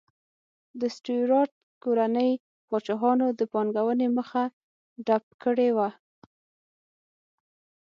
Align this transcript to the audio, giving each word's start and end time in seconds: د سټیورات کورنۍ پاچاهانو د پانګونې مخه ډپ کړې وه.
د 0.79 0.81
سټیورات 0.95 1.51
کورنۍ 1.83 2.31
پاچاهانو 2.69 3.27
د 3.39 3.41
پانګونې 3.53 4.07
مخه 4.17 4.43
ډپ 5.07 5.25
کړې 5.43 5.69
وه. 5.77 5.89